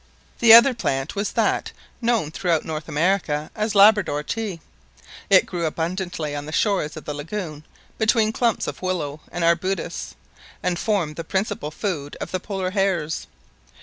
[0.39, 4.59] The other plant was that known throughout North America as "Labrador tea;"
[5.29, 7.63] it grew abundantly on the shores of the lagoon
[7.99, 10.15] between the clumps of willow and arbutus,
[10.63, 13.27] and formed the principal food of the Polar hares.